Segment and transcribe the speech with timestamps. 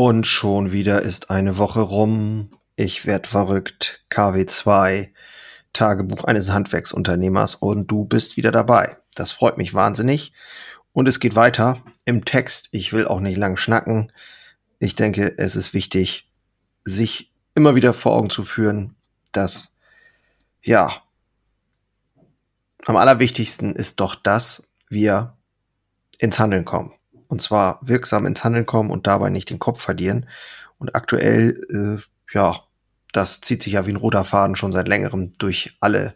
[0.00, 2.52] Und schon wieder ist eine Woche rum.
[2.76, 4.04] Ich werd verrückt.
[4.12, 5.08] KW2,
[5.72, 8.98] Tagebuch eines Handwerksunternehmers und du bist wieder dabei.
[9.16, 10.32] Das freut mich wahnsinnig.
[10.92, 12.68] Und es geht weiter im Text.
[12.70, 14.12] Ich will auch nicht lang schnacken.
[14.78, 16.30] Ich denke, es ist wichtig,
[16.84, 18.94] sich immer wieder vor Augen zu führen,
[19.32, 19.72] dass,
[20.62, 20.92] ja,
[22.86, 25.36] am allerwichtigsten ist doch, dass wir
[26.20, 26.92] ins Handeln kommen
[27.28, 30.28] und zwar wirksam ins Handeln kommen und dabei nicht den Kopf verlieren.
[30.78, 32.60] Und aktuell, äh, ja,
[33.12, 36.14] das zieht sich ja wie ein roter Faden schon seit längerem durch alle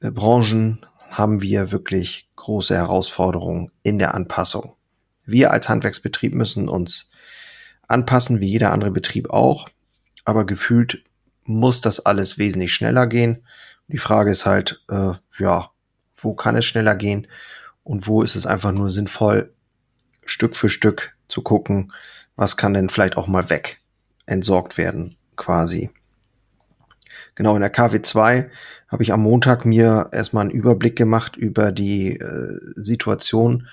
[0.00, 4.74] äh, Branchen, haben wir wirklich große Herausforderungen in der Anpassung.
[5.24, 7.10] Wir als Handwerksbetrieb müssen uns
[7.86, 9.68] anpassen, wie jeder andere Betrieb auch.
[10.24, 11.02] Aber gefühlt
[11.44, 13.42] muss das alles wesentlich schneller gehen.
[13.88, 15.70] Die Frage ist halt, äh, ja,
[16.14, 17.26] wo kann es schneller gehen
[17.84, 19.54] und wo ist es einfach nur sinnvoll,
[20.28, 21.92] Stück für Stück zu gucken,
[22.36, 23.80] was kann denn vielleicht auch mal weg
[24.26, 25.90] entsorgt werden, quasi.
[27.34, 28.48] Genau, in der KW2
[28.88, 33.68] habe ich am Montag mir erstmal einen Überblick gemacht über die äh, Situation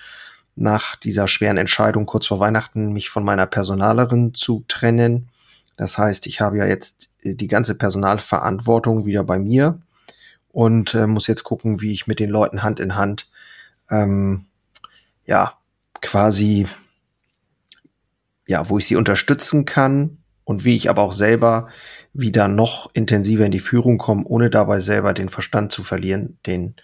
[0.54, 5.28] nach dieser schweren Entscheidung kurz vor Weihnachten, mich von meiner Personalerin zu trennen.
[5.76, 9.80] Das heißt, ich habe ja jetzt äh, die ganze Personalverantwortung wieder bei mir
[10.52, 13.28] und äh, muss jetzt gucken, wie ich mit den Leuten Hand in Hand
[13.90, 14.46] ähm,
[15.26, 15.58] ja
[16.06, 16.68] quasi,
[18.46, 21.68] ja, wo ich sie unterstützen kann und wie ich aber auch selber
[22.12, 26.76] wieder noch intensiver in die Führung komme, ohne dabei selber den Verstand zu verlieren, den,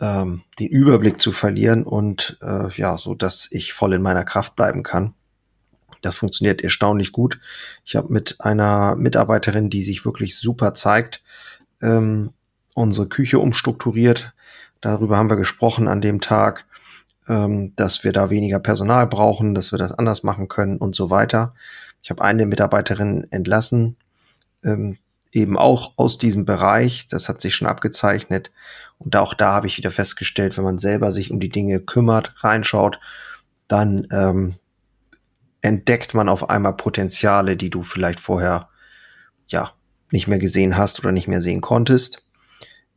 [0.00, 4.54] ähm, den Überblick zu verlieren und äh, ja, so dass ich voll in meiner Kraft
[4.54, 5.14] bleiben kann.
[6.02, 7.40] Das funktioniert erstaunlich gut.
[7.86, 11.22] Ich habe mit einer Mitarbeiterin, die sich wirklich super zeigt,
[11.80, 12.34] ähm,
[12.74, 14.34] unsere Küche umstrukturiert.
[14.82, 16.66] Darüber haben wir gesprochen an dem Tag
[17.28, 21.10] ähm, dass wir da weniger Personal brauchen, dass wir das anders machen können und so
[21.10, 21.54] weiter.
[22.02, 23.96] Ich habe eine Mitarbeiterin entlassen,
[24.64, 24.98] ähm,
[25.32, 27.08] eben auch aus diesem Bereich.
[27.08, 28.52] Das hat sich schon abgezeichnet.
[28.98, 32.32] Und auch da habe ich wieder festgestellt, wenn man selber sich um die Dinge kümmert,
[32.38, 32.98] reinschaut,
[33.68, 34.54] dann ähm,
[35.60, 38.68] entdeckt man auf einmal Potenziale, die du vielleicht vorher
[39.48, 39.72] ja
[40.12, 42.22] nicht mehr gesehen hast oder nicht mehr sehen konntest.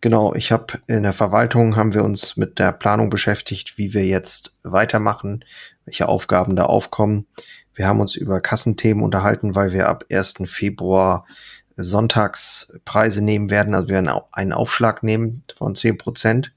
[0.02, 4.06] Genau, ich habe in der Verwaltung haben wir uns mit der Planung beschäftigt, wie wir
[4.06, 5.44] jetzt weitermachen,
[5.84, 7.28] welche Aufgaben da aufkommen.
[7.76, 10.36] Wir haben uns über Kassenthemen unterhalten, weil wir ab 1.
[10.46, 11.26] Februar
[11.76, 13.74] Sonntagspreise nehmen werden.
[13.74, 16.54] Also wir werden einen Aufschlag nehmen von 10 Prozent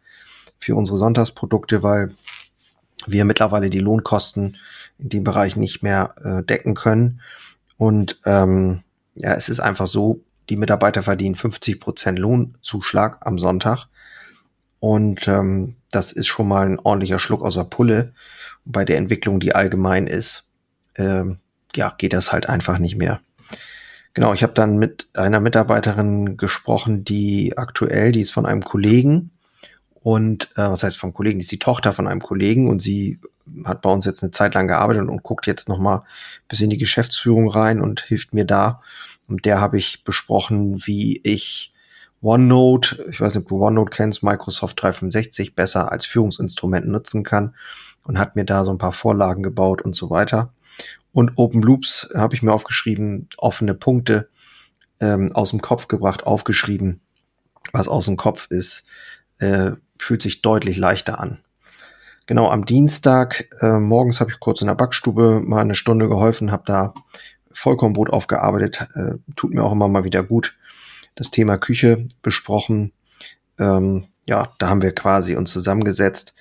[0.59, 2.15] für unsere Sonntagsprodukte, weil
[3.07, 4.57] wir mittlerweile die Lohnkosten
[4.99, 7.21] in dem Bereich nicht mehr äh, decken können.
[7.77, 8.83] Und ähm,
[9.15, 10.21] ja, es ist einfach so,
[10.53, 13.87] die Mitarbeiter verdienen 50 Prozent Lohnzuschlag am Sonntag.
[14.81, 18.13] Und ähm, das ist schon mal ein ordentlicher Schluck aus der Pulle.
[18.67, 20.47] bei der Entwicklung, die allgemein ist,
[20.97, 21.39] ähm,
[21.75, 23.21] ja, geht das halt einfach nicht mehr.
[24.13, 29.31] Genau, ich habe dann mit einer Mitarbeiterin gesprochen, die aktuell, die ist von einem Kollegen
[30.03, 33.19] und äh, was heißt von Kollegen, die ist die Tochter von einem Kollegen und sie
[33.65, 36.05] hat bei uns jetzt eine Zeit lang gearbeitet und guckt jetzt noch mal
[36.47, 38.83] bis in die Geschäftsführung rein und hilft mir da.
[39.33, 41.73] Und der habe ich besprochen, wie ich
[42.21, 47.55] OneNote, ich weiß nicht, ob du OneNote kennst, Microsoft 365 besser als Führungsinstrument nutzen kann
[48.05, 50.53] und hat mir da so ein paar Vorlagen gebaut und so weiter.
[51.13, 54.29] Und Open Loops habe ich mir aufgeschrieben, offene Punkte
[55.01, 57.01] ähm, aus dem Kopf gebracht, aufgeschrieben.
[57.73, 58.85] Was aus dem Kopf ist,
[59.39, 61.39] äh, fühlt sich deutlich leichter an.
[62.27, 66.53] Genau am Dienstag äh, morgens habe ich kurz in der Backstube mal eine Stunde geholfen,
[66.53, 66.93] habe da
[67.55, 70.57] Vollkornbrot aufgearbeitet, äh, tut mir auch immer mal wieder gut.
[71.15, 72.93] Das Thema Küche besprochen.
[73.59, 76.35] Ähm, ja, da haben wir quasi uns zusammengesetzt.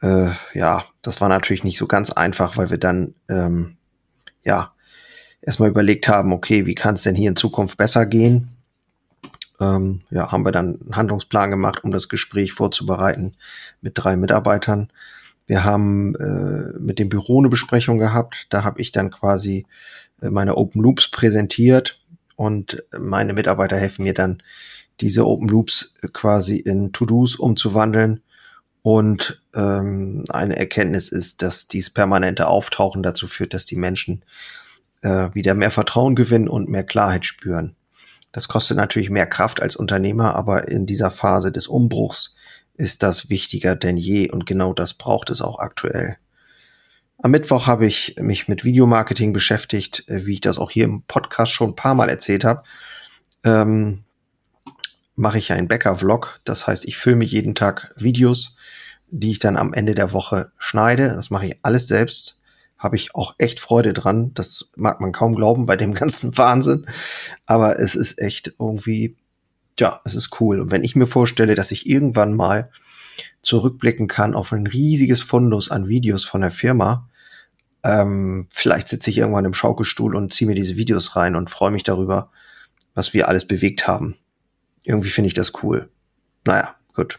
[0.00, 3.76] Äh, ja, das war natürlich nicht so ganz einfach, weil wir dann ähm,
[4.44, 4.72] ja
[5.40, 8.50] erstmal überlegt haben, okay, wie kann es denn hier in Zukunft besser gehen?
[9.60, 13.34] Ähm, ja, haben wir dann einen Handlungsplan gemacht, um das Gespräch vorzubereiten
[13.80, 14.92] mit drei Mitarbeitern.
[15.46, 18.46] Wir haben äh, mit dem Büro eine Besprechung gehabt.
[18.50, 19.66] Da habe ich dann quasi
[20.20, 22.00] meine Open Loops präsentiert
[22.36, 24.42] und meine Mitarbeiter helfen mir dann,
[25.00, 28.22] diese Open Loops quasi in To-Dos umzuwandeln.
[28.82, 34.24] Und ähm, eine Erkenntnis ist, dass dies permanente Auftauchen dazu führt, dass die Menschen
[35.02, 37.76] äh, wieder mehr Vertrauen gewinnen und mehr Klarheit spüren.
[38.32, 42.34] Das kostet natürlich mehr Kraft als Unternehmer, aber in dieser Phase des Umbruchs
[42.74, 46.16] ist das wichtiger denn je und genau das braucht es auch aktuell.
[47.20, 51.02] Am Mittwoch habe ich mich mit Videomarketing beschäftigt, äh, wie ich das auch hier im
[51.02, 52.62] Podcast schon ein paar Mal erzählt habe.
[53.42, 54.04] Ähm,
[55.16, 56.40] mache ich einen Bäcker-Vlog.
[56.44, 58.56] Das heißt, ich filme jeden Tag Videos,
[59.10, 61.08] die ich dann am Ende der Woche schneide.
[61.08, 62.36] Das mache ich alles selbst.
[62.78, 64.32] habe ich auch echt Freude dran.
[64.34, 66.86] Das mag man kaum glauben bei dem ganzen Wahnsinn.
[67.46, 69.16] Aber es ist echt irgendwie,
[69.80, 70.60] ja, es ist cool.
[70.60, 72.70] Und wenn ich mir vorstelle, dass ich irgendwann mal
[73.42, 77.08] zurückblicken kann auf ein riesiges Fundus an Videos von der Firma,
[77.84, 81.70] ähm, vielleicht sitze ich irgendwann im Schaukelstuhl und ziehe mir diese Videos rein und freue
[81.70, 82.30] mich darüber,
[82.94, 84.16] was wir alles bewegt haben.
[84.84, 85.88] Irgendwie finde ich das cool.
[86.44, 87.18] Naja, gut.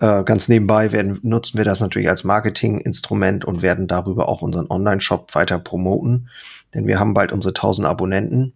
[0.00, 4.70] Äh, ganz nebenbei werden, nutzen wir das natürlich als Marketinginstrument und werden darüber auch unseren
[4.70, 6.28] Online-Shop weiter promoten.
[6.74, 8.54] Denn wir haben bald unsere 1000 Abonnenten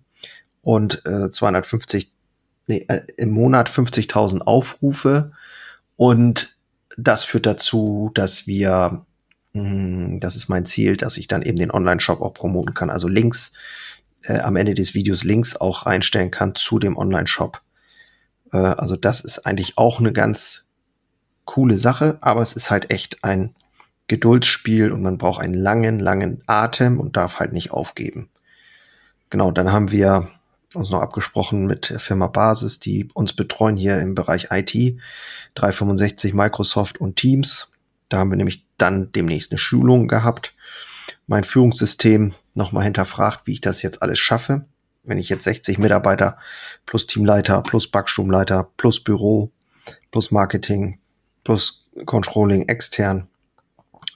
[0.61, 2.13] und äh, 250,
[2.67, 5.33] nee, äh, im Monat 50.000 Aufrufe.
[5.97, 6.52] Und
[6.97, 9.05] das führt dazu, dass wir,
[9.53, 12.91] mh, hm, das ist mein Ziel, dass ich dann eben den Online-Shop auch promoten kann.
[12.91, 13.53] Also Links,
[14.23, 17.61] äh, am Ende des Videos Links auch einstellen kann zu dem Online-Shop.
[18.53, 20.65] Äh, also das ist eigentlich auch eine ganz
[21.45, 23.55] coole Sache, aber es ist halt echt ein
[24.09, 28.29] Geduldsspiel und man braucht einen langen, langen Atem und darf halt nicht aufgeben.
[29.31, 30.29] Genau, dann haben wir
[30.77, 34.99] uns noch abgesprochen mit der Firma Basis, die uns betreuen hier im Bereich IT,
[35.55, 37.69] 365 Microsoft und Teams.
[38.09, 40.55] Da haben wir nämlich dann demnächst eine Schulung gehabt.
[41.27, 44.67] Mein Führungssystem nochmal hinterfragt, wie ich das jetzt alles schaffe.
[45.05, 46.39] Wenn ich jetzt 60 Mitarbeiter
[46.87, 49.51] plus Teamleiter, plus Backstubenleiter, plus Büro,
[50.11, 51.01] plus Marketing,
[51.45, 53.29] plus Controlling extern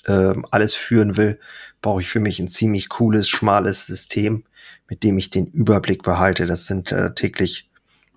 [0.05, 1.41] äh, alles führen will,
[1.87, 4.43] brauche ich für mich ein ziemlich cooles, schmales System,
[4.89, 6.45] mit dem ich den Überblick behalte.
[6.45, 7.71] Das sind äh, täglich,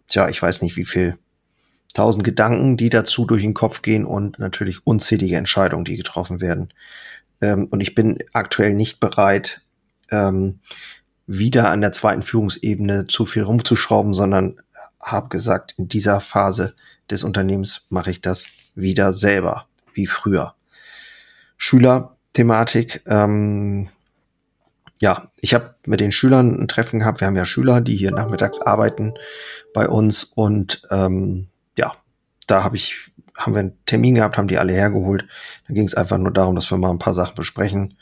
[0.07, 1.19] tja, ich weiß nicht wie viel,
[1.93, 6.73] tausend Gedanken, die dazu durch den Kopf gehen und natürlich unzählige Entscheidungen, die getroffen werden.
[7.41, 9.61] Ähm, und ich bin aktuell nicht bereit,
[10.09, 10.61] ähm,
[11.27, 14.59] wieder an der zweiten Führungsebene zu viel rumzuschrauben, sondern
[14.99, 16.73] habe gesagt, in dieser Phase
[17.11, 20.55] des Unternehmens mache ich das wieder selber, wie früher.
[22.35, 23.03] Schülerthematik.
[23.07, 23.89] Ähm,
[25.01, 27.21] ja, ich habe mit den Schülern ein Treffen gehabt.
[27.21, 29.13] Wir haben ja Schüler, die hier nachmittags arbeiten
[29.73, 31.47] bei uns und ähm,
[31.77, 31.93] ja,
[32.47, 35.25] da habe ich haben wir einen Termin gehabt, haben die alle hergeholt.
[35.67, 37.97] Da ging es einfach nur darum, dass wir mal ein paar Sachen besprechen.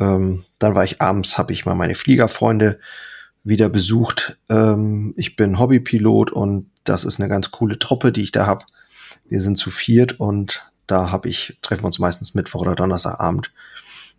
[0.00, 2.80] Ähm, dann war ich abends, habe ich mal meine Fliegerfreunde
[3.44, 4.38] wieder besucht.
[4.48, 8.64] Ähm, ich bin Hobbypilot und das ist eine ganz coole Truppe, die ich da habe.
[9.28, 13.52] Wir sind zu viert und da habe ich, treffen wir uns meistens Mittwoch oder Donnerstagabend.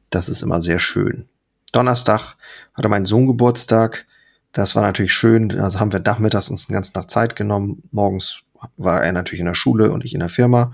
[0.10, 1.28] Das ist immer sehr schön.
[1.72, 2.36] Donnerstag
[2.74, 4.06] hatte mein Sohn Geburtstag.
[4.52, 5.60] Das war natürlich schön.
[5.60, 7.84] Also haben wir nachmittags uns den ganzen Tag Zeit genommen.
[7.92, 8.42] Morgens
[8.78, 10.74] war er natürlich in der Schule und ich in der Firma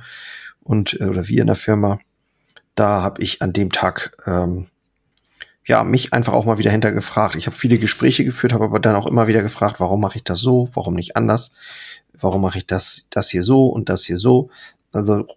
[0.61, 1.99] und äh, oder wir in der Firma.
[2.75, 4.67] Da habe ich an dem Tag ähm,
[5.65, 7.35] ja mich einfach auch mal wieder hintergefragt.
[7.35, 10.23] Ich habe viele Gespräche geführt, habe aber dann auch immer wieder gefragt, warum mache ich
[10.23, 11.51] das so, warum nicht anders?
[12.21, 14.49] warum mache ich das, das hier so und das hier so?
[14.91, 15.27] Also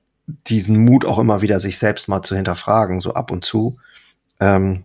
[0.46, 3.76] diesen Mut auch immer wieder sich selbst mal zu hinterfragen, so ab und zu,
[4.40, 4.84] ähm,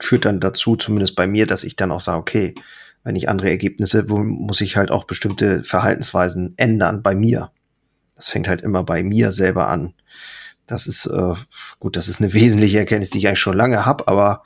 [0.00, 2.54] führt dann dazu, zumindest bei mir, dass ich dann auch sage, okay,
[3.04, 7.50] wenn ich andere Ergebnisse, wo muss ich halt auch bestimmte Verhaltensweisen ändern bei mir.
[8.14, 9.94] Das fängt halt immer bei mir selber an.
[10.66, 11.34] Das ist äh,
[11.78, 14.42] gut, das ist eine wesentliche Erkenntnis, die ich eigentlich schon lange habe, aber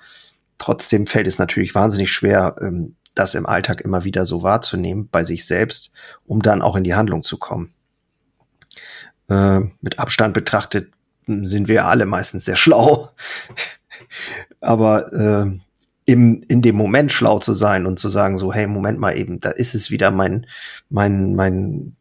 [0.58, 5.24] trotzdem fällt es natürlich wahnsinnig schwer, ähm, das im Alltag immer wieder so wahrzunehmen bei
[5.24, 5.90] sich selbst,
[6.24, 7.72] um dann auch in die Handlung zu kommen.
[9.28, 10.92] Äh, mit Abstand betrachtet
[11.26, 13.10] sind wir alle meistens sehr schlau.
[14.60, 15.58] Aber äh,
[16.06, 19.40] im, in dem Moment schlau zu sein und zu sagen, so, hey, Moment mal eben,
[19.40, 20.46] da ist es wieder mein,
[20.88, 21.96] mein, mein,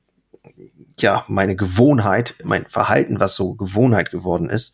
[0.99, 4.73] ja, meine Gewohnheit, mein Verhalten, was so Gewohnheit geworden ist.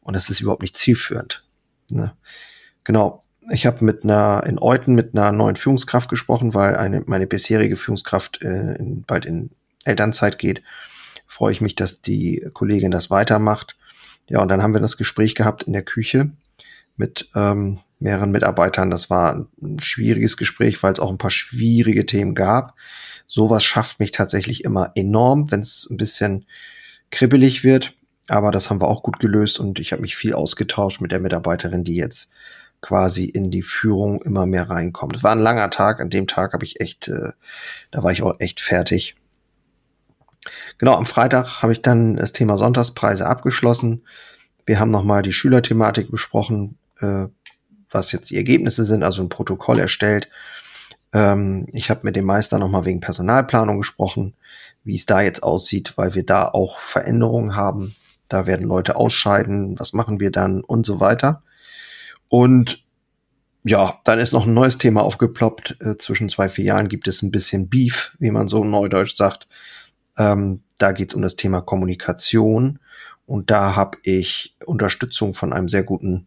[0.00, 1.44] Und das ist überhaupt nicht zielführend.
[1.90, 2.12] Ne?
[2.84, 7.26] Genau ich habe mit einer in Euten mit einer neuen Führungskraft gesprochen, weil eine meine
[7.26, 9.50] bisherige Führungskraft äh, in, bald in
[9.84, 10.62] Elternzeit geht.
[11.34, 13.76] Freue ich mich, dass die Kollegin das weitermacht.
[14.28, 16.30] Ja, und dann haben wir das Gespräch gehabt in der Küche
[16.96, 18.88] mit ähm, mehreren Mitarbeitern.
[18.88, 22.76] Das war ein schwieriges Gespräch, weil es auch ein paar schwierige Themen gab.
[23.26, 26.46] Sowas schafft mich tatsächlich immer enorm, wenn es ein bisschen
[27.10, 27.96] kribbelig wird.
[28.28, 31.18] Aber das haben wir auch gut gelöst und ich habe mich viel ausgetauscht mit der
[31.18, 32.30] Mitarbeiterin, die jetzt
[32.80, 35.16] quasi in die Führung immer mehr reinkommt.
[35.16, 35.98] Es war ein langer Tag.
[35.98, 37.32] An dem Tag habe ich echt, äh,
[37.90, 39.16] da war ich auch echt fertig.
[40.78, 44.02] Genau, am Freitag habe ich dann das Thema Sonntagspreise abgeschlossen.
[44.66, 47.26] Wir haben nochmal die Schülerthematik besprochen, äh,
[47.90, 50.28] was jetzt die Ergebnisse sind, also ein Protokoll erstellt.
[51.12, 54.34] Ähm, ich habe mit dem Meister nochmal wegen Personalplanung gesprochen,
[54.82, 57.94] wie es da jetzt aussieht, weil wir da auch Veränderungen haben.
[58.28, 61.42] Da werden Leute ausscheiden, was machen wir dann und so weiter.
[62.28, 62.82] Und
[63.64, 65.78] ja, dann ist noch ein neues Thema aufgeploppt.
[65.80, 69.48] Äh, zwischen zwei Filialen gibt es ein bisschen Beef, wie man so neudeutsch sagt.
[70.18, 72.78] Ähm, da geht es um das Thema Kommunikation.
[73.26, 76.26] Und da habe ich Unterstützung von einem sehr guten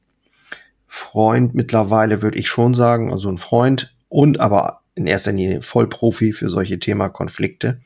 [0.87, 6.33] Freund mittlerweile, würde ich schon sagen, also ein Freund und aber in erster Linie Vollprofi
[6.33, 7.81] für solche Thema Konflikte.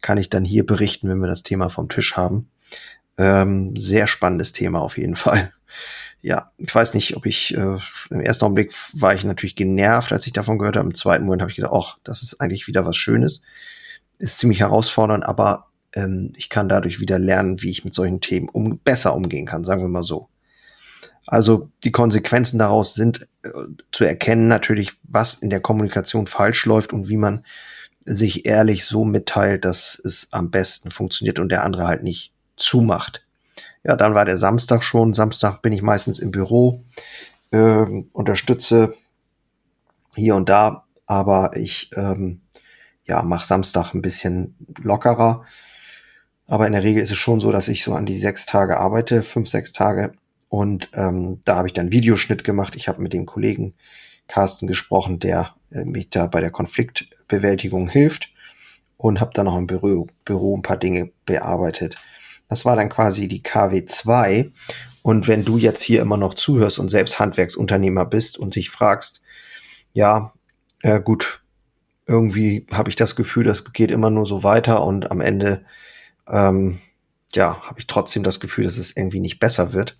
[0.00, 2.48] Kann ich dann hier berichten, wenn wir das Thema vom Tisch haben.
[3.16, 5.52] Ähm, sehr spannendes Thema auf jeden Fall.
[6.22, 7.78] Ja, ich weiß nicht, ob ich äh,
[8.10, 10.86] im ersten Augenblick war ich natürlich genervt, als ich davon gehört habe.
[10.86, 13.42] Im zweiten Moment habe ich gedacht, ach, das ist eigentlich wieder was Schönes.
[14.18, 18.48] Ist ziemlich herausfordernd, aber ähm, ich kann dadurch wieder lernen, wie ich mit solchen Themen
[18.48, 20.28] um, besser umgehen kann, sagen wir mal so.
[21.26, 23.48] Also die Konsequenzen daraus sind äh,
[23.92, 27.44] zu erkennen natürlich, was in der Kommunikation falsch läuft und wie man
[28.04, 33.24] sich ehrlich so mitteilt, dass es am besten funktioniert und der andere halt nicht zumacht.
[33.82, 35.14] Ja, dann war der Samstag schon.
[35.14, 36.84] Samstag bin ich meistens im Büro,
[37.50, 38.94] äh, unterstütze
[40.14, 42.40] hier und da, aber ich ähm,
[43.06, 45.44] ja mache Samstag ein bisschen lockerer.
[46.46, 48.78] Aber in der Regel ist es schon so, dass ich so an die sechs Tage
[48.78, 50.12] arbeite, fünf, sechs Tage
[50.54, 52.76] und ähm, da habe ich dann Videoschnitt gemacht.
[52.76, 53.74] Ich habe mit dem Kollegen
[54.28, 58.28] Carsten gesprochen, der äh, mich da bei der Konfliktbewältigung hilft
[58.96, 61.96] und habe dann noch im Büro, Büro ein paar Dinge bearbeitet.
[62.48, 64.52] Das war dann quasi die KW2.
[65.02, 69.22] Und wenn du jetzt hier immer noch zuhörst und selbst Handwerksunternehmer bist und dich fragst,
[69.92, 70.32] ja,
[70.82, 71.42] äh, gut,
[72.06, 75.64] irgendwie habe ich das Gefühl, das geht immer nur so weiter und am Ende,
[76.28, 76.80] ähm,
[77.34, 79.96] ja, habe ich trotzdem das Gefühl, dass es irgendwie nicht besser wird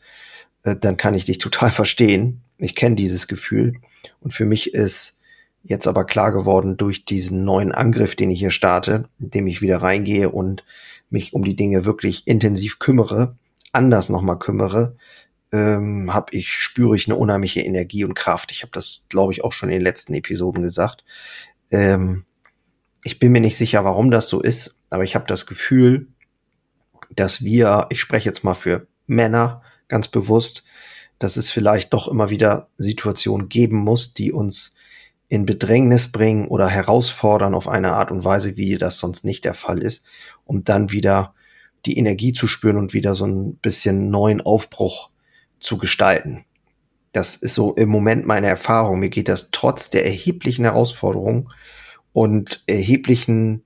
[0.64, 2.40] äh, dann kann ich dich total verstehen.
[2.58, 3.74] Ich kenne dieses Gefühl.
[4.20, 5.18] Und für mich ist
[5.62, 9.80] jetzt aber klar geworden durch diesen neuen Angriff, den ich hier starte, indem ich wieder
[9.80, 10.64] reingehe und
[11.08, 13.36] mich um die Dinge wirklich intensiv kümmere,
[13.72, 14.96] anders nochmal kümmere,
[15.52, 18.52] ähm, habe ich, spüre ich eine unheimliche Energie und Kraft.
[18.52, 21.04] Ich habe das, glaube ich, auch schon in den letzten Episoden gesagt.
[21.74, 22.24] Ähm,
[23.02, 26.06] ich bin mir nicht sicher, warum das so ist, aber ich habe das Gefühl,
[27.10, 30.64] dass wir, ich spreche jetzt mal für Männer, ganz bewusst,
[31.18, 34.76] dass es vielleicht doch immer wieder Situationen geben muss, die uns
[35.28, 39.54] in Bedrängnis bringen oder herausfordern auf eine Art und Weise, wie das sonst nicht der
[39.54, 40.04] Fall ist,
[40.44, 41.34] um dann wieder
[41.86, 45.10] die Energie zu spüren und wieder so ein bisschen neuen Aufbruch
[45.58, 46.44] zu gestalten.
[47.14, 48.98] Das ist so im Moment meine Erfahrung.
[48.98, 51.48] Mir geht das trotz der erheblichen Herausforderungen
[52.12, 53.62] und erheblichen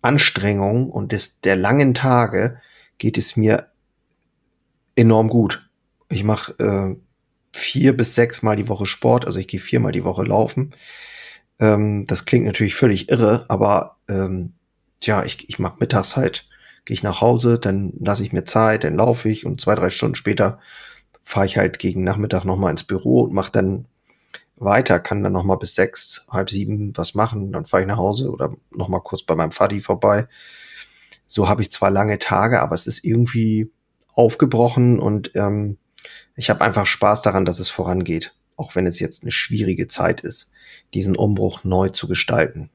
[0.00, 2.62] Anstrengungen und des, der langen Tage
[2.96, 3.68] geht es mir
[4.96, 5.68] enorm gut.
[6.08, 6.96] Ich mache äh,
[7.52, 10.74] vier bis sechs Mal die Woche Sport, also ich gehe viermal die Woche laufen.
[11.60, 14.54] Ähm, das klingt natürlich völlig irre, aber ähm,
[14.98, 16.48] tja, ich, ich mache mittags halt,
[16.86, 19.90] gehe ich nach Hause, dann lasse ich mir Zeit, dann laufe ich und zwei, drei
[19.90, 20.58] Stunden später
[21.22, 23.86] fahre ich halt gegen Nachmittag nochmal ins Büro und mache dann
[24.56, 28.30] weiter, kann dann nochmal bis sechs, halb sieben was machen, dann fahre ich nach Hause
[28.30, 30.28] oder nochmal kurz bei meinem Vati vorbei.
[31.26, 33.70] So habe ich zwar lange Tage, aber es ist irgendwie
[34.14, 35.78] aufgebrochen und ähm,
[36.36, 40.20] ich habe einfach Spaß daran, dass es vorangeht, auch wenn es jetzt eine schwierige Zeit
[40.20, 40.50] ist,
[40.94, 42.70] diesen Umbruch neu zu gestalten.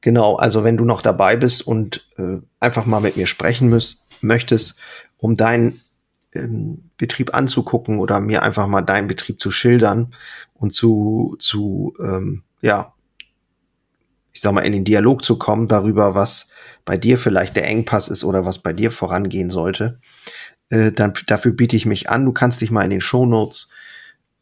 [0.00, 4.04] Genau, also wenn du noch dabei bist und äh, einfach mal mit mir sprechen müsst,
[4.20, 4.76] möchtest,
[5.18, 5.80] um deinen
[6.36, 10.14] ähm, Betrieb anzugucken oder mir einfach mal deinen Betrieb zu schildern
[10.54, 12.94] und zu, zu ähm, ja,
[14.32, 16.48] ich sag mal, in den Dialog zu kommen darüber, was
[16.84, 19.98] bei dir vielleicht der Engpass ist oder was bei dir vorangehen sollte,
[20.68, 22.26] äh, dann dafür biete ich mich an.
[22.26, 23.70] Du kannst dich mal in den Shownotes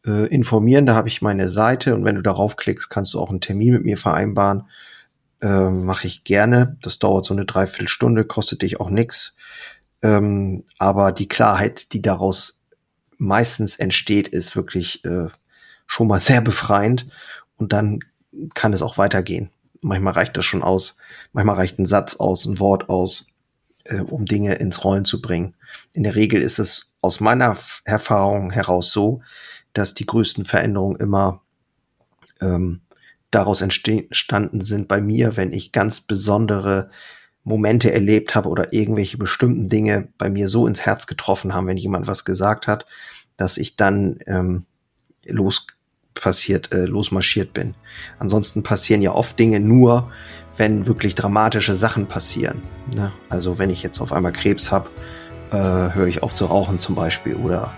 [0.05, 0.85] äh, informieren.
[0.85, 3.73] Da habe ich meine Seite und wenn du darauf klickst, kannst du auch einen Termin
[3.73, 4.63] mit mir vereinbaren.
[5.41, 6.77] Äh, Mache ich gerne.
[6.81, 9.35] Das dauert so eine Dreiviertelstunde, kostet dich auch nix.
[10.01, 12.61] Ähm, aber die Klarheit, die daraus
[13.17, 15.27] meistens entsteht, ist wirklich äh,
[15.87, 17.07] schon mal sehr befreiend.
[17.57, 17.99] Und dann
[18.53, 19.49] kann es auch weitergehen.
[19.81, 20.97] Manchmal reicht das schon aus.
[21.31, 23.25] Manchmal reicht ein Satz aus, ein Wort aus,
[23.85, 25.55] äh, um Dinge ins Rollen zu bringen.
[25.93, 29.21] In der Regel ist es aus meiner Erfahrung heraus so,
[29.73, 31.41] dass die größten Veränderungen immer
[32.41, 32.81] ähm,
[33.31, 36.89] daraus entstanden sind bei mir, wenn ich ganz besondere
[37.45, 41.77] Momente erlebt habe oder irgendwelche bestimmten Dinge bei mir so ins Herz getroffen haben, wenn
[41.77, 42.85] jemand was gesagt hat,
[43.37, 44.65] dass ich dann ähm,
[45.25, 45.67] los
[46.15, 47.75] passiert, äh, losmarschiert bin.
[48.17, 50.11] Ansonsten passieren ja oft Dinge nur,
[50.57, 52.61] wenn wirklich dramatische Sachen passieren.
[52.95, 53.11] Ne?
[53.29, 54.89] Also wenn ich jetzt auf einmal Krebs habe,
[55.51, 55.55] äh,
[55.93, 57.35] höre ich auf zu rauchen zum Beispiel.
[57.35, 57.71] Oder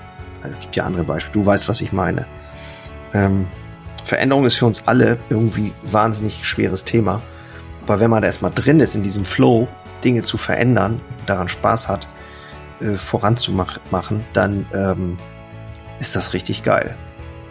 [0.43, 1.33] also es gibt ja andere Beispiele.
[1.33, 2.25] Du weißt, was ich meine.
[3.13, 3.47] Ähm,
[4.05, 7.21] Veränderung ist für uns alle irgendwie wahnsinnig schweres Thema.
[7.87, 9.67] Aber wenn man erstmal drin ist in diesem Flow,
[10.03, 12.07] Dinge zu verändern, daran Spaß hat,
[12.81, 15.17] äh, voranzumachen, dann ähm,
[15.99, 16.95] ist das richtig geil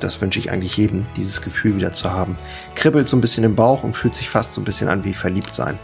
[0.01, 2.37] das wünsche ich eigentlich jedem, dieses Gefühl wieder zu haben.
[2.75, 5.15] Kribbelt so ein bisschen im Bauch und fühlt sich fast so ein bisschen an wie
[5.15, 5.79] verliebt sein.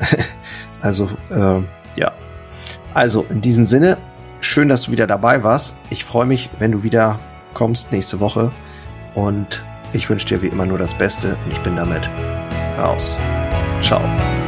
[0.80, 1.60] also, äh,
[1.98, 2.12] ja.
[2.94, 3.98] Also, in diesem Sinne,
[4.40, 5.76] schön, dass du wieder dabei warst.
[5.90, 7.18] Ich freue mich, wenn du wieder
[7.54, 8.50] kommst nächste Woche.
[9.14, 9.62] Und
[9.92, 12.08] ich wünsche dir wie immer nur das Beste und ich bin damit
[12.78, 13.18] raus.
[13.82, 14.45] Ciao.